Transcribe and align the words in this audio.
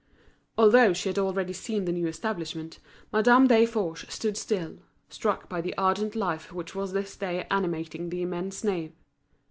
Although 0.57 0.93
she 0.93 1.09
had 1.09 1.19
already 1.19 1.53
seen 1.53 1.85
the 1.85 1.91
new 1.91 2.07
establishment, 2.07 2.79
Madame 3.13 3.47
Desforges 3.47 4.09
stood 4.11 4.35
still, 4.35 4.79
struck 5.09 5.47
by 5.47 5.61
the 5.61 5.77
ardent 5.77 6.15
life 6.15 6.51
which 6.51 6.73
was 6.73 6.93
this 6.93 7.15
day 7.15 7.45
animating 7.51 8.09
the 8.09 8.23
immense 8.23 8.63
nave. 8.63 8.93